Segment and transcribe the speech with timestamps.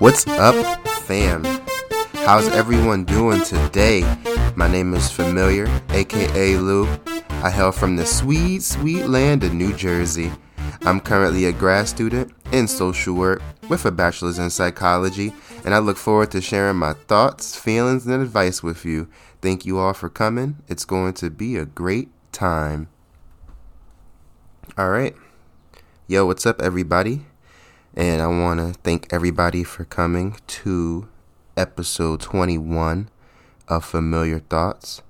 [0.00, 0.54] What's up,
[1.02, 1.44] fam?
[2.14, 4.00] How's everyone doing today?
[4.56, 6.88] My name is Familiar, aka Lou.
[7.28, 10.32] I hail from the sweet, sweet land of New Jersey.
[10.86, 15.34] I'm currently a grad student in social work with a bachelor's in psychology,
[15.66, 19.06] and I look forward to sharing my thoughts, feelings, and advice with you.
[19.42, 20.56] Thank you all for coming.
[20.66, 22.88] It's going to be a great time.
[24.78, 25.14] All right.
[26.06, 27.26] Yo, what's up, everybody?
[27.96, 31.08] And I want to thank everybody for coming to
[31.56, 33.10] episode 21
[33.66, 35.02] of Familiar Thoughts.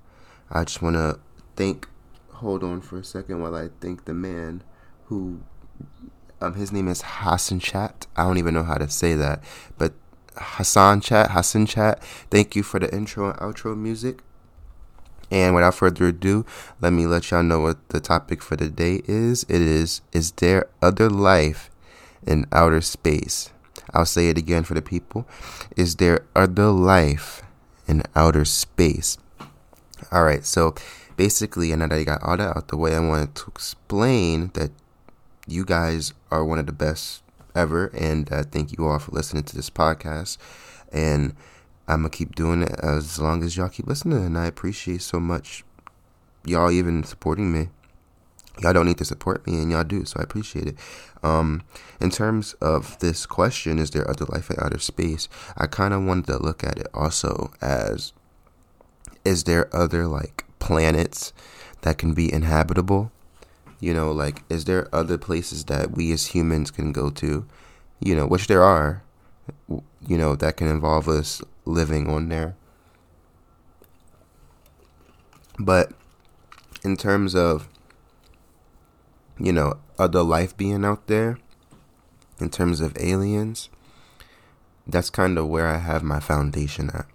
[0.51, 1.21] I just want to
[1.57, 1.87] thank,
[2.31, 4.63] hold on for a second while I thank the man
[5.05, 5.41] who,
[6.41, 8.07] um, his name is Hassan Chat.
[8.17, 9.45] I don't even know how to say that,
[9.77, 9.93] but
[10.39, 14.23] Hassan Chat, Hassan Chat, thank you for the intro and outro music.
[15.31, 16.47] And without further ado,
[16.81, 19.45] let me let y'all know what the topic for the day is.
[19.45, 21.70] It is Is there other life
[22.27, 23.51] in outer space.
[23.93, 25.27] I'll say it again for the people.
[25.77, 27.43] Is there other life
[27.87, 29.19] in outer space?
[30.13, 30.75] All right, so
[31.17, 34.51] basically, and now that I got all that out the way, I wanted to explain
[34.55, 34.71] that
[35.47, 37.23] you guys are one of the best
[37.55, 40.39] ever, and uh, thank you all for listening to this podcast.
[40.93, 41.35] And
[41.89, 45.19] I'm gonna keep doing it as long as y'all keep listening, and I appreciate so
[45.21, 45.65] much
[46.45, 47.69] y'all even supporting me
[48.63, 50.77] y'all don't need to support me and y'all do so i appreciate it
[51.23, 51.63] um,
[52.01, 55.29] in terms of this question is there other life in outer space?
[55.57, 58.13] I kind of wanted to look at it also as
[59.25, 61.33] is there other like planets
[61.83, 63.13] that can be inhabitable?
[63.81, 67.47] You know like is there other places that we as humans can go to?
[68.01, 69.03] You know which there are
[69.69, 72.57] you know that can involve us living on there.
[75.59, 75.93] But
[76.83, 77.69] in terms of
[79.41, 81.39] you know, other life being out there
[82.41, 83.69] in terms of aliens,
[84.87, 87.07] that's kind of where I have my foundation at.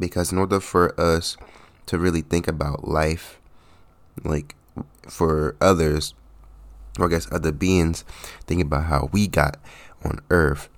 [0.00, 1.36] Because in order for us
[1.86, 3.38] to really think about life,
[4.24, 4.54] like
[5.06, 6.14] for others,
[6.98, 8.04] or I guess other beings,
[8.46, 9.58] think about how we got
[10.04, 10.68] on Earth,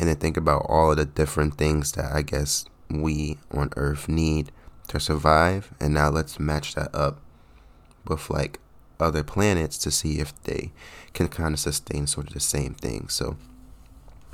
[0.00, 4.08] and then think about all of the different things that I guess we on Earth
[4.08, 4.50] need
[4.88, 5.72] to survive.
[5.80, 7.20] And now let's match that up
[8.06, 8.58] with like
[9.00, 10.72] other planets to see if they
[11.12, 13.08] can kind of sustain sort of the same thing.
[13.08, 13.36] So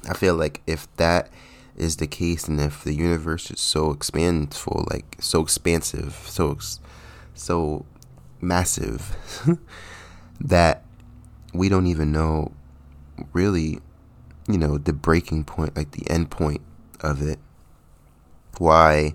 [0.09, 1.31] I feel like if that
[1.77, 6.59] is the case, and if the universe is so expandful, like so expansive, so
[7.35, 7.87] so
[8.41, 9.17] massive,
[10.41, 10.85] that
[11.53, 12.53] we don't even know
[13.33, 13.81] really,
[14.49, 16.61] you know, the breaking point, like the end point
[17.01, 17.39] of it.
[18.59, 19.15] Why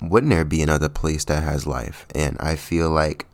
[0.00, 2.06] wouldn't there be another place that has life?
[2.14, 3.26] And I feel like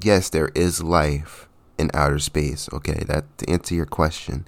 [0.00, 2.68] yes, there is life in outer space.
[2.72, 4.46] Okay, that to answer your question,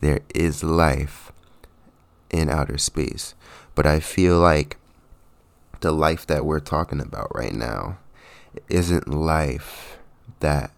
[0.00, 1.32] there is life
[2.30, 3.34] in outer space.
[3.74, 4.76] But I feel like
[5.80, 7.98] the life that we're talking about right now
[8.68, 9.98] isn't life
[10.40, 10.70] that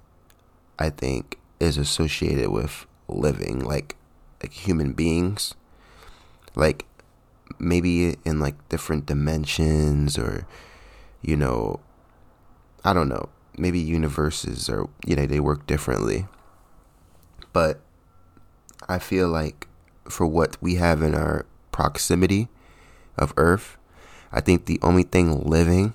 [0.79, 3.97] I think is associated with living like
[4.43, 5.55] like human beings.
[6.55, 6.87] Like
[7.59, 10.47] maybe in like different dimensions or
[11.23, 11.81] you know
[12.85, 16.26] I don't know maybe universes or you know they work differently.
[17.53, 17.81] But
[18.88, 19.69] i feel like
[20.09, 22.48] for what we have in our proximity
[23.16, 23.76] of earth
[24.32, 25.94] i think the only thing living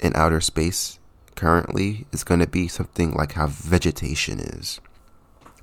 [0.00, 0.98] in outer space
[1.34, 4.80] currently is going to be something like how vegetation is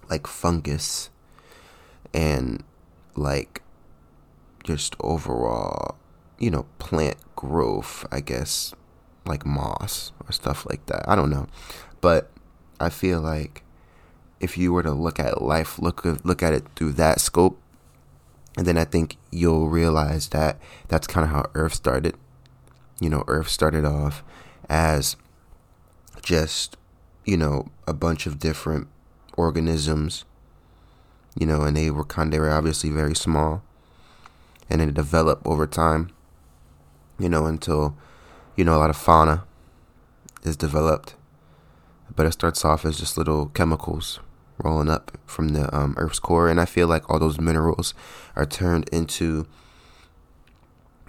[0.09, 1.09] like fungus
[2.13, 2.63] and
[3.15, 3.61] like
[4.63, 5.95] just overall
[6.39, 8.73] you know plant growth i guess
[9.25, 11.07] like moss or stuff like that.
[11.07, 11.47] I don't know,
[12.01, 12.29] but
[12.79, 13.63] I feel like
[14.39, 17.59] if you were to look at life, look look at it through that scope,
[18.57, 20.59] and then I think you'll realize that
[20.89, 22.15] that's kind of how Earth started.
[22.99, 24.23] You know, Earth started off
[24.69, 25.15] as
[26.21, 26.77] just
[27.25, 28.87] you know a bunch of different
[29.37, 30.25] organisms.
[31.39, 33.63] You know, and they were kind they were obviously very small,
[34.69, 36.09] and it developed over time.
[37.17, 37.95] You know, until
[38.55, 39.43] you know, a lot of fauna
[40.43, 41.15] is developed,
[42.15, 44.19] but it starts off as just little chemicals
[44.57, 47.93] rolling up from the um, Earth's core, and I feel like all those minerals
[48.35, 49.47] are turned into,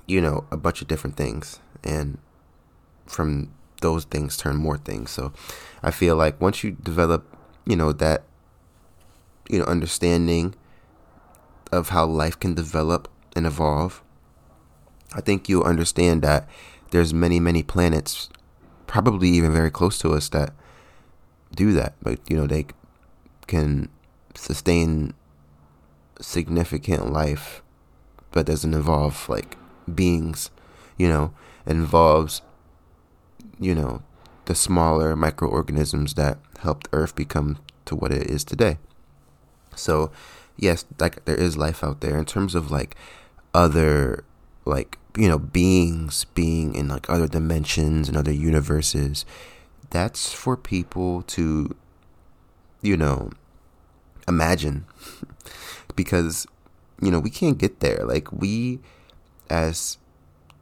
[0.07, 2.19] you know, a bunch of different things, and
[3.07, 3.53] from
[3.83, 5.11] those things turn more things.
[5.11, 5.33] So,
[5.83, 7.27] I feel like once you develop,
[7.67, 8.25] you know, that,
[9.49, 10.55] you know, understanding
[11.71, 14.03] of how life can develop and evolve,
[15.15, 16.49] I think you'll understand that
[16.91, 18.29] there's many many planets
[18.87, 20.53] probably even very close to us that
[21.55, 22.67] do that but you know they
[23.47, 23.89] can
[24.35, 25.15] sustain
[26.21, 27.63] significant life,
[28.31, 29.57] but doesn't involve like
[29.93, 30.51] beings,
[30.97, 31.33] you know,
[31.67, 32.43] involves,
[33.59, 34.03] you know,
[34.47, 38.79] the smaller microorganisms that helped Earth become to what it is today.
[39.75, 40.11] So,
[40.57, 42.97] yes, like there is life out there in terms of like
[43.53, 44.25] other
[44.65, 49.25] like you know beings being in like other dimensions and other universes
[49.91, 51.75] that's for people to
[52.83, 53.31] you know
[54.29, 54.85] imagine.
[55.97, 56.47] Because
[57.01, 58.05] you know we can't get there.
[58.05, 58.81] Like we
[59.49, 59.99] as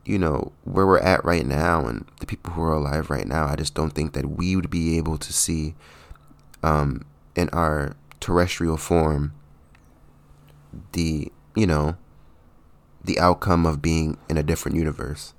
[0.04, 3.46] you know where we're at right now and the people who are alive right now
[3.46, 5.76] i just don't think that we would be able to see
[6.64, 7.04] um
[7.36, 9.32] in our terrestrial form
[10.90, 11.96] the you know
[13.04, 15.34] the outcome of being in a different universe.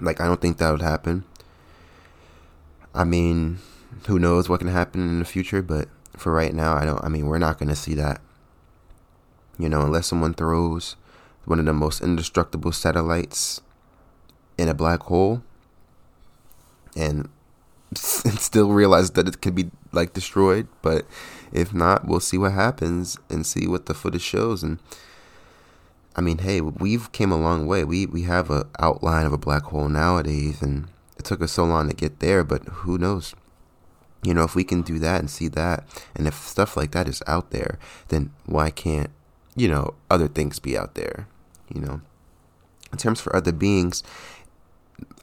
[0.00, 1.24] Like i don't think that would happen.
[2.94, 3.58] I mean
[4.06, 7.08] who knows what can happen in the future but for right now i don't i
[7.08, 8.20] mean we're not going to see that.
[9.58, 10.96] You know unless someone throws
[11.44, 13.62] one of the most indestructible satellites
[14.58, 15.42] in a black hole
[16.96, 17.28] and,
[17.94, 20.68] still realize that it could be like destroyed.
[20.82, 21.06] But
[21.52, 24.62] if not we'll see what happens and see what the footage shows.
[24.62, 24.78] And
[26.18, 27.84] i mean hey we've came a long way.
[27.84, 31.64] We we have a outline of a black hole nowadays and it took us so
[31.64, 33.34] long to get there but who knows?
[34.22, 35.84] You know if we can do that and see that
[36.16, 37.78] and if stuff like that is out there
[38.08, 39.10] then why can't
[39.54, 41.28] you know other things be out there
[41.72, 42.00] you know?
[42.90, 44.02] In terms for other beings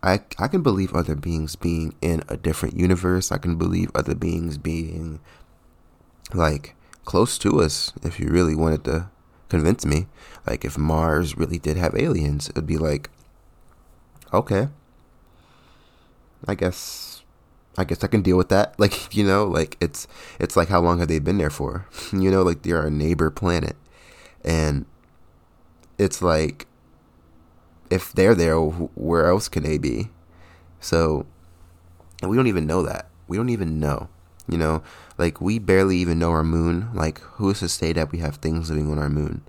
[0.01, 3.31] I, I can believe other beings being in a different universe.
[3.31, 5.19] I can believe other beings being
[6.33, 9.09] like close to us if you really wanted to
[9.49, 10.07] convince me.
[10.45, 13.09] Like if Mars really did have aliens, it'd be like
[14.33, 14.69] okay.
[16.47, 17.23] I guess
[17.77, 18.75] I guess I can deal with that.
[18.79, 20.07] Like, you know, like it's
[20.39, 21.87] it's like how long have they been there for?
[22.13, 23.75] you know, like they're a neighbor planet.
[24.43, 24.85] And
[25.97, 26.67] it's like
[27.89, 30.09] if they're there, where else can they be?
[30.79, 31.25] So,
[32.21, 33.09] and we don't even know that.
[33.27, 34.09] We don't even know.
[34.47, 34.83] You know,
[35.17, 36.89] like we barely even know our moon.
[36.93, 39.41] Like, who's to say that we have things living on our moon?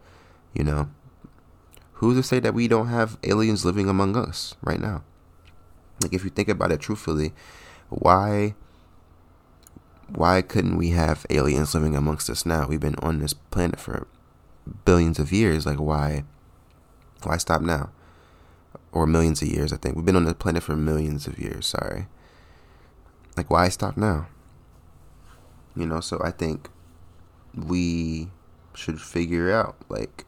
[0.54, 0.88] You know,
[1.94, 5.02] who's to say that we don't have aliens living among us right now?
[6.02, 7.32] Like, if you think about it truthfully,
[7.88, 8.54] why
[10.08, 12.66] why couldn't we have aliens living amongst us now?
[12.66, 14.06] We've been on this planet for
[14.84, 15.66] billions of years.
[15.66, 16.24] Like, why
[17.22, 17.90] why stop now?
[18.92, 19.96] Or millions of years, I think.
[19.96, 22.06] We've been on the planet for millions of years, sorry.
[23.36, 24.28] Like, why stop now?
[25.76, 26.70] You know, so I think
[27.54, 28.28] we
[28.74, 30.24] should figure out, like,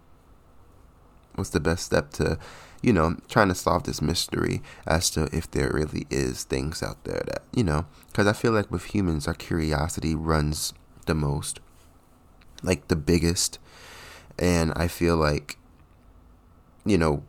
[1.35, 2.39] what's the best step to,
[2.83, 7.03] you know, trying to solve this mystery as to if there really is things out
[7.05, 10.75] there that, you know, because I feel like with humans, our curiosity runs
[11.07, 11.61] the most,
[12.63, 13.59] like the biggest.
[14.39, 15.59] And I feel like
[16.89, 17.23] you know,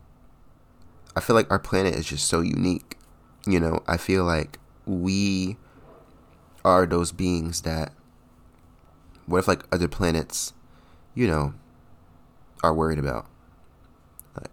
[1.14, 2.96] I feel like our planet is just so unique.
[3.46, 5.56] You know, I feel like we
[6.64, 7.92] are those beings that
[9.30, 10.52] what if like other planets,
[11.14, 11.54] you know,
[12.62, 13.26] are worried about?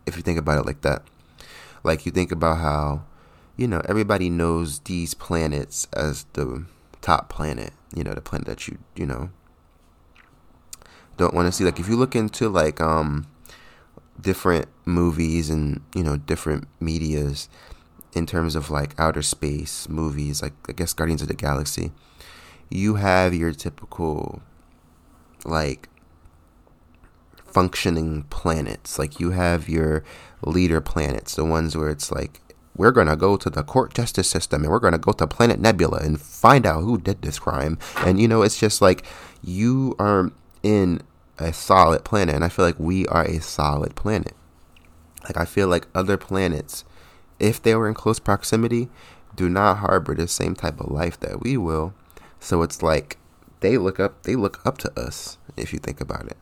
[0.05, 1.03] If you think about it like that.
[1.83, 3.03] Like you think about how,
[3.55, 6.65] you know, everybody knows these planets as the
[7.01, 9.29] top planet, you know, the planet that you, you know,
[11.15, 11.63] don't want to see.
[11.63, 13.27] Like if you look into like um
[14.19, 17.49] different movies and you know different medias
[18.13, 21.91] in terms of like outer space movies like i guess guardians of the galaxy
[22.69, 24.41] you have your typical
[25.45, 25.89] like
[27.45, 30.03] functioning planets like you have your
[30.43, 32.41] leader planets the ones where it's like
[32.75, 35.25] we're going to go to the court justice system and we're going to go to
[35.25, 39.03] planet nebula and find out who did this crime and you know it's just like
[39.41, 41.01] you are in
[41.39, 44.33] a solid planet, and I feel like we are a solid planet.
[45.23, 46.83] Like I feel like other planets,
[47.39, 48.89] if they were in close proximity,
[49.35, 51.93] do not harbor the same type of life that we will.
[52.39, 53.17] So it's like
[53.61, 56.37] they look up they look up to us if you think about it.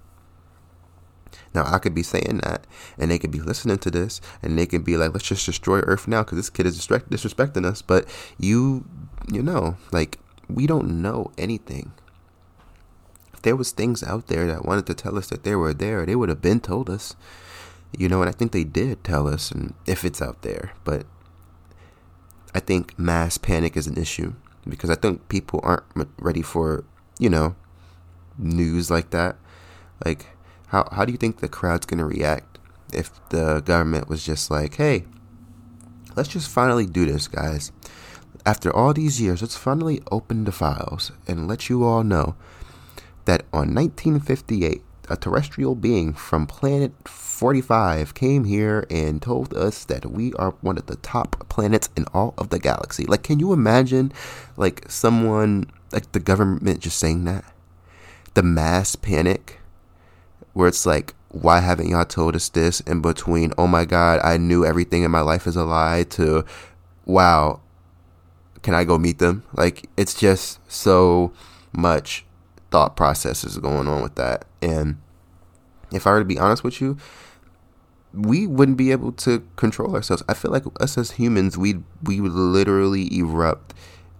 [1.54, 2.68] Now I could be saying that,
[2.98, 5.80] and they could be listening to this, and they could be like, "Let's just destroy
[5.82, 7.82] Earth now," because this kid is disrespecting us.
[7.82, 8.08] But
[8.38, 8.86] you,
[9.32, 10.20] you know, like
[10.50, 11.92] we don't know anything
[13.34, 16.06] If there was things out there that wanted to tell us that they were there,
[16.06, 17.16] they would have been told us.
[17.98, 21.06] You know, and I think they did tell us, and if it's out there, but
[22.54, 24.34] I think mass panic is an issue
[24.68, 25.84] because I think people aren't
[26.18, 26.84] ready for
[27.20, 27.56] you know
[28.38, 29.38] news like that.
[30.04, 30.28] Like,
[30.68, 32.60] how how do you think the crowd's gonna react
[32.94, 35.06] if the government was just like, hey,
[36.16, 37.72] let's just finally do this, guys.
[38.46, 42.36] After all these years, let's finally open the files and let you all know
[43.26, 50.06] that on 1958, a terrestrial being from planet 45 came here and told us that
[50.06, 53.06] we are one of the top planets in all of the galaxy.
[53.06, 54.12] Like, can you imagine,
[54.58, 57.46] like, someone, like, the government just saying that?
[58.36, 59.60] The mass panic,
[60.54, 62.82] where it's like, why haven't y'all told us this?
[62.82, 66.46] In between, oh my God, I knew everything in my life is a lie, to,
[67.06, 67.62] wow,
[68.62, 69.44] can I go meet them?
[69.54, 71.32] Like, it's just so
[71.72, 72.25] much
[72.72, 74.46] thought processes going on with that.
[74.62, 74.98] And
[75.92, 76.98] if I were to be honest with you,
[78.14, 80.24] we wouldn't be able to control ourselves.
[80.28, 83.74] I feel like us as humans, we we would literally erupt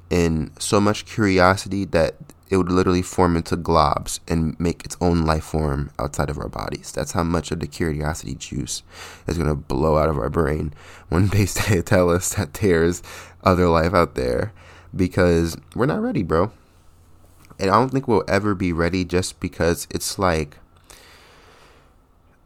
[0.10, 2.16] in so much curiosity that
[2.50, 6.48] it would literally form into globs and make its own life form outside of our
[6.48, 6.92] bodies.
[6.92, 8.84] That's how much of the curiosity juice
[9.28, 10.74] is going to blow out of our brain
[11.10, 13.02] when they tell us that there's
[13.44, 14.54] other life out there
[14.96, 16.52] because we're not ready, bro.
[17.60, 20.58] And I don't think we'll ever be ready just because it's like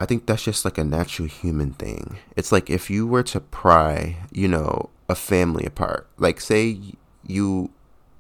[0.02, 2.20] I think that's just like a natural human thing.
[2.38, 6.08] It's like if you were to pry, you know, a family apart.
[6.18, 6.80] Like say
[7.30, 7.70] you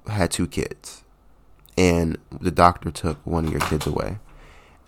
[0.08, 1.04] had two kids
[1.78, 4.20] and the doctor took one of your kids away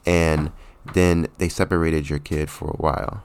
[0.05, 0.51] and
[0.93, 3.23] then they separated your kid for a while.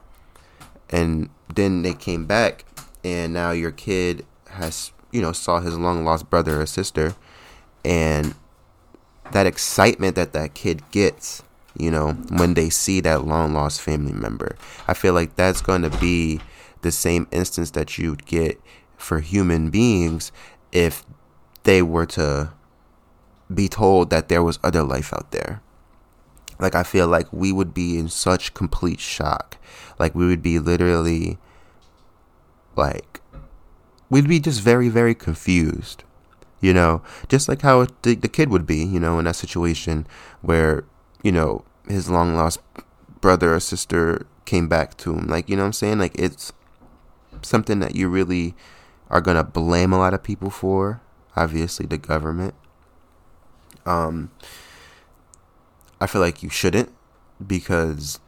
[0.91, 2.65] And then they came back
[3.05, 7.15] and now your kid has, you know, saw his long lost brother or sister
[7.85, 8.35] and
[9.33, 11.43] that excitement that that kid gets
[11.79, 14.57] you know, when they see that long lost family member.
[14.89, 16.41] I feel like that's going to be
[16.83, 18.61] the same instance that you'd get
[18.97, 20.33] for human beings
[20.77, 21.05] if
[21.63, 22.53] they were to
[23.53, 25.63] be told that there was other life out there.
[26.59, 29.57] Like, I feel like we would be in such complete shock.
[29.99, 31.39] Like, we would be literally,
[32.77, 33.21] like,
[34.11, 36.05] we'd be just very, very confused.
[36.61, 40.07] You know, just like how the, the kid would be, you know, in that situation
[40.41, 40.85] where
[41.23, 42.61] you know, his long lost
[43.21, 45.27] brother or sister came back to him.
[45.27, 45.99] Like, you know what I'm saying?
[45.99, 46.53] Like, it's
[47.43, 48.55] something that you really
[49.09, 51.01] are going to blame a lot of people for.
[51.37, 52.55] Obviously, the government.
[53.85, 54.31] Um,
[56.01, 56.91] I feel like you shouldn't
[57.45, 58.19] because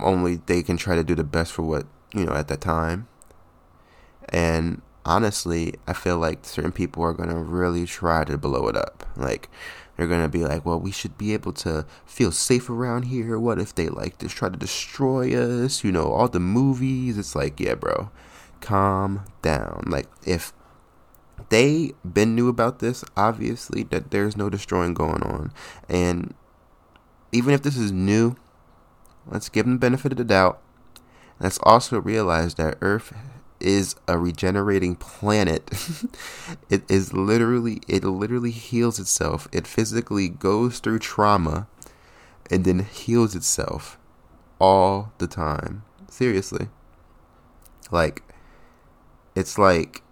[0.00, 3.08] only they can try to do the best for what, you know, at that time.
[4.28, 8.76] And honestly, I feel like certain people are going to really try to blow it
[8.76, 9.04] up.
[9.16, 9.48] Like,
[10.00, 13.38] they're gonna be like, well, we should be able to feel safe around here.
[13.38, 15.84] What if they like just try to destroy us?
[15.84, 17.18] You know, all the movies.
[17.18, 18.08] It's like, yeah, bro,
[18.60, 19.84] calm down.
[19.86, 20.52] Like, if
[21.48, 25.52] they been knew about this, obviously that there's no destroying going on,
[25.88, 26.34] and
[27.32, 28.36] even if this is new,
[29.26, 30.60] let's give them the benefit of the doubt.
[31.38, 33.14] Let's also realize that Earth
[33.60, 35.70] is a regenerating planet.
[36.70, 39.48] it is literally it literally heals itself.
[39.52, 41.68] It physically goes through trauma
[42.50, 43.98] and then heals itself
[44.58, 45.84] all the time.
[46.08, 46.68] Seriously.
[47.90, 48.22] Like
[49.34, 50.02] it's like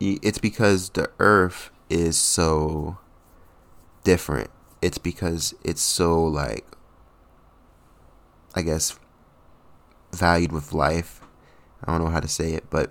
[0.00, 2.98] it's because the earth is so
[4.02, 4.50] different.
[4.80, 6.66] It's because it's so like
[8.54, 8.98] I guess
[10.12, 11.22] valued with life
[11.84, 12.90] I don't know how to say it, but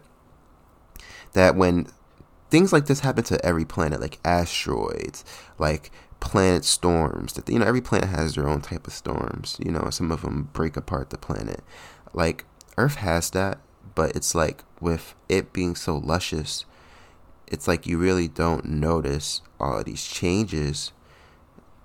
[1.34, 1.88] that when
[2.50, 5.24] things like this happen to every planet, like asteroids,
[5.58, 9.58] like planet storms, that you know every planet has their own type of storms.
[9.64, 11.62] You know, some of them break apart the planet.
[12.14, 12.46] Like
[12.78, 13.60] Earth has that,
[13.96, 16.66] but it's like with it being so luscious,
[17.48, 20.92] it's like you really don't notice all of these changes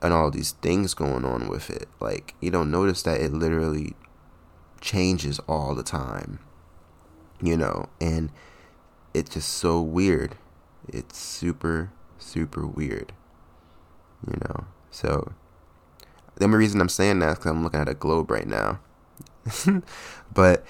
[0.00, 1.88] and all these things going on with it.
[2.00, 3.94] Like you don't notice that it literally
[4.80, 6.38] changes all the time
[7.40, 8.30] you know, and
[9.14, 10.36] it's just so weird.
[10.88, 13.12] It's super, super weird,
[14.26, 14.66] you know.
[14.90, 15.32] So,
[16.36, 18.80] the only reason I'm saying that is because I'm looking at a globe right now.
[20.34, 20.64] but,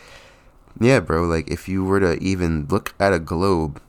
[0.80, 3.80] yeah, bro, like if you were to even look at a globe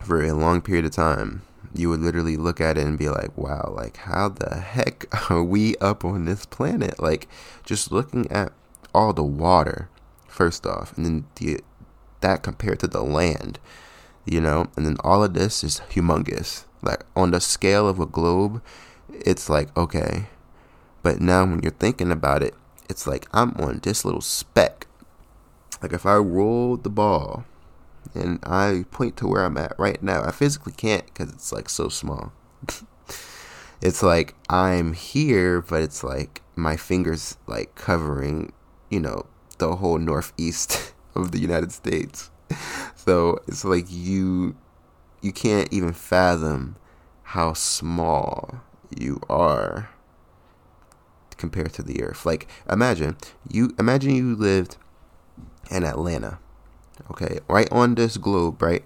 [0.00, 1.42] for a long period of time,
[1.74, 5.44] you would literally look at it and be like, wow, like how the heck are
[5.44, 7.00] we up on this planet?
[7.00, 7.28] Like,
[7.64, 8.52] just looking at
[8.94, 9.88] all the water,
[10.26, 11.60] first off, and then the
[12.20, 13.58] that compared to the land,
[14.24, 14.66] you know?
[14.76, 16.64] And then all of this is humongous.
[16.82, 18.62] Like on the scale of a globe,
[19.08, 20.26] it's like, okay.
[21.02, 22.54] But now when you're thinking about it,
[22.88, 24.86] it's like I'm on this little speck.
[25.82, 27.44] Like if I roll the ball
[28.14, 31.68] and I point to where I'm at right now, I physically can't because it's like
[31.68, 32.32] so small.
[33.82, 38.52] it's like I'm here, but it's like my fingers like covering,
[38.90, 39.26] you know,
[39.58, 42.30] the whole northeast of the United States.
[42.96, 44.56] So it's like you
[45.22, 46.76] you can't even fathom
[47.22, 48.60] how small
[48.98, 49.90] you are
[51.36, 52.26] compared to the Earth.
[52.26, 53.16] Like imagine
[53.48, 54.76] you imagine you lived
[55.70, 56.38] in Atlanta.
[57.10, 58.84] Okay, right on this globe, right?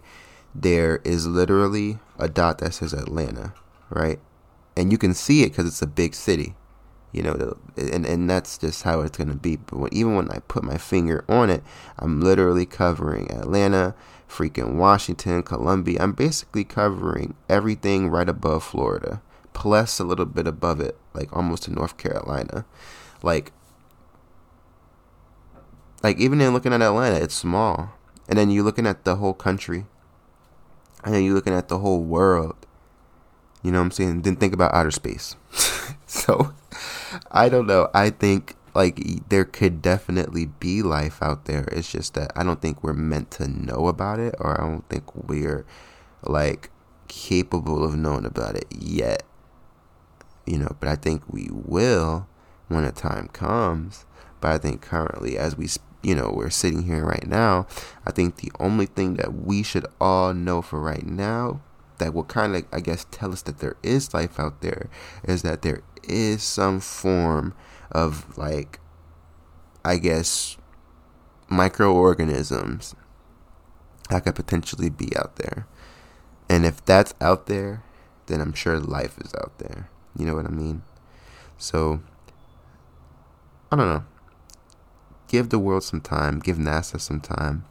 [0.54, 3.54] There is literally a dot that says Atlanta,
[3.90, 4.20] right?
[4.76, 6.54] And you can see it because it's a big city
[7.14, 9.54] you know, and and that's just how it's gonna be.
[9.54, 11.62] But when, even when I put my finger on it,
[12.00, 13.94] I'm literally covering Atlanta,
[14.28, 15.98] freaking Washington, Columbia.
[16.00, 19.22] I'm basically covering everything right above Florida,
[19.52, 22.64] plus a little bit above it, like almost to North Carolina.
[23.22, 23.52] Like,
[26.04, 27.94] like even in looking at Atlanta, it's small,
[28.28, 29.87] and then you're looking at the whole country,
[31.02, 32.66] and then you're looking at the whole world.
[33.62, 34.20] You know what I'm saying?
[34.20, 35.34] Then think about outer space.
[36.06, 36.52] so
[37.32, 37.88] I don't know.
[37.94, 41.64] I think like there could definitely be life out there.
[41.73, 44.87] It's just that I don't think we're meant to know about it, or I don't
[44.90, 45.64] think we're
[46.23, 46.70] like
[47.08, 49.23] capable of knowing about it yet.
[50.44, 52.28] You know, but I think we will
[52.68, 54.04] when the time comes.
[54.42, 55.66] But I think currently, as we
[56.04, 57.66] you know we're sitting here right now,
[58.06, 61.61] I think the only thing that we should all know for right now
[61.99, 64.88] that will kind of I guess tell us that there is life out there
[65.25, 67.54] is that there is some form
[67.90, 68.80] of like
[69.84, 70.56] I guess
[71.49, 72.94] microorganisms
[74.11, 75.66] that could potentially be out there.
[76.49, 77.82] And if that's out there,
[78.26, 79.88] then I'm sure life is out there.
[80.16, 80.82] You know what I mean?
[81.58, 82.00] So
[83.73, 84.04] I don't know.
[85.34, 87.64] Give the world some time, give NASA some time.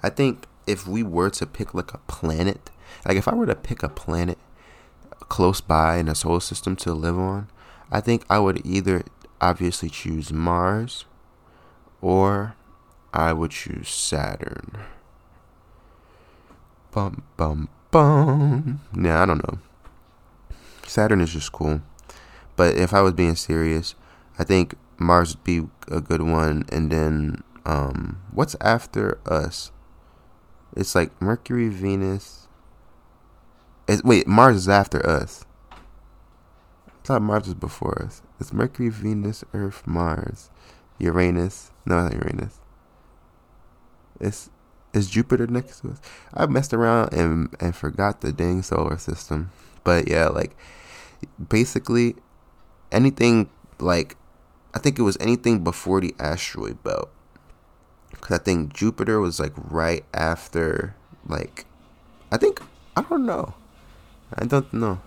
[0.00, 2.70] I think if we were to pick like a planet,
[3.04, 4.38] like if I were to pick a planet
[5.28, 7.48] close by in a solar system to live on,
[7.90, 9.02] I think I would either
[9.40, 11.04] obviously choose Mars
[12.00, 12.54] or
[13.12, 14.70] I would choose Saturn.
[16.92, 18.82] Bum bum bum.
[18.92, 19.58] Nah, I don't know.
[20.86, 21.80] Saturn is just cool.
[22.54, 23.96] But if I was being serious,
[24.38, 29.72] I think Mars would be a good one and then um what's after us?
[30.76, 32.46] It's like Mercury, Venus,
[33.88, 35.44] it's, wait, Mars is after us.
[35.70, 35.78] I
[37.04, 38.22] thought Mars was before us.
[38.40, 40.50] It's Mercury, Venus, Earth, Mars,
[40.98, 41.70] Uranus.
[41.84, 42.60] No, not Uranus.
[44.20, 44.50] It's
[44.92, 46.00] is Jupiter next to us.
[46.34, 49.52] I messed around and and forgot the dang solar system.
[49.84, 50.56] But yeah, like
[51.48, 52.16] basically
[52.90, 54.16] anything like
[54.76, 57.08] I think it was anything before the asteroid belt.
[58.20, 60.94] Cuz I think Jupiter was like right after
[61.26, 61.64] like
[62.30, 62.60] I think
[62.94, 63.54] I don't know.
[64.34, 65.00] I don't know.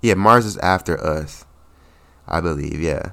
[0.00, 1.44] Yeah, Mars is after us.
[2.26, 3.12] I believe, yeah.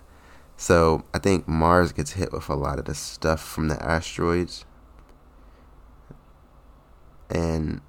[0.56, 4.64] So I think Mars gets hit with a lot of the stuff from the asteroids.
[7.30, 7.82] And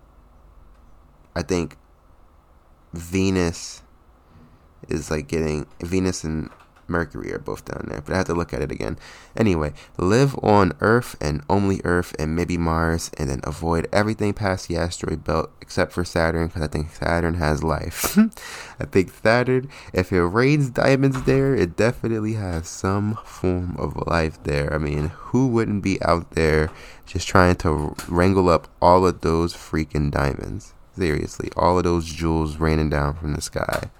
[1.36, 1.76] I think
[2.92, 3.82] Venus
[4.90, 6.50] is like getting Venus and
[6.90, 8.98] Mercury are both down there, but I have to look at it again.
[9.36, 14.68] Anyway, live on Earth and only Earth and maybe Mars, and then avoid everything past
[14.68, 18.18] the asteroid belt except for Saturn, because I think Saturn has life.
[18.80, 24.42] I think Saturn, if it rains diamonds there, it definitely has some form of life
[24.42, 24.74] there.
[24.74, 26.70] I mean, who wouldn't be out there
[27.06, 30.74] just trying to wrangle up all of those freaking diamonds?
[30.96, 33.90] Seriously, all of those jewels raining down from the sky.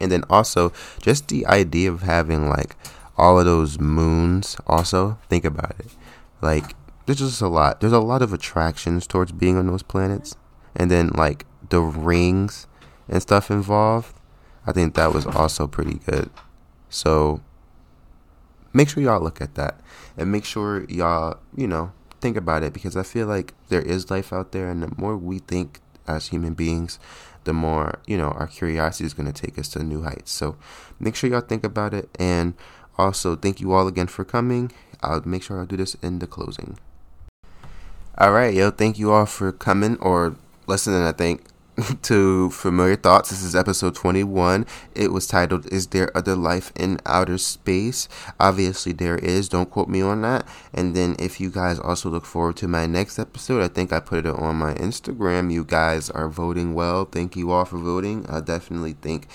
[0.00, 2.76] And then also just the idea of having like
[3.16, 5.94] all of those moons also think about it.
[6.40, 6.74] Like
[7.06, 7.80] there's just a lot.
[7.80, 10.36] There's a lot of attractions towards being on those planets.
[10.74, 12.66] And then like the rings
[13.08, 14.14] and stuff involved.
[14.66, 16.30] I think that was also pretty good.
[16.88, 17.40] So
[18.72, 19.80] make sure y'all look at that
[20.16, 24.10] and make sure y'all, you know, think about it because I feel like there is
[24.10, 26.98] life out there and the more we think as human beings,
[27.44, 30.32] the more, you know, our curiosity is going to take us to new heights.
[30.32, 30.56] So
[31.00, 32.08] make sure y'all think about it.
[32.18, 32.54] And
[32.98, 34.72] also, thank you all again for coming.
[35.02, 36.78] I'll make sure I'll do this in the closing.
[38.18, 41.44] All right, yo, thank you all for coming or listening, I think.
[42.02, 43.30] to Familiar Thoughts.
[43.30, 44.66] This is episode 21.
[44.94, 48.08] It was titled, Is There Other Life in Outer Space?
[48.38, 49.48] Obviously, there is.
[49.48, 50.46] Don't quote me on that.
[50.74, 54.00] And then, if you guys also look forward to my next episode, I think I
[54.00, 55.50] put it on my Instagram.
[55.50, 57.06] You guys are voting well.
[57.06, 58.26] Thank you all for voting.
[58.28, 59.28] I definitely think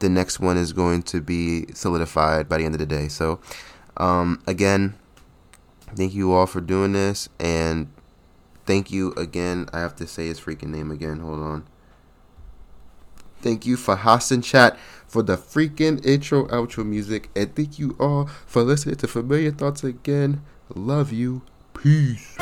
[0.00, 3.08] the next one is going to be solidified by the end of the day.
[3.08, 3.40] So,
[3.96, 4.94] um, again,
[5.94, 7.30] thank you all for doing this.
[7.40, 7.88] And
[8.66, 9.68] Thank you again.
[9.72, 11.20] I have to say his freaking name again.
[11.20, 11.64] Hold on.
[13.40, 17.30] Thank you for Hassan Chat for the freaking intro outro music.
[17.36, 20.42] And thank you all for listening to Familiar Thoughts again.
[20.74, 21.42] Love you.
[21.74, 22.36] Peace.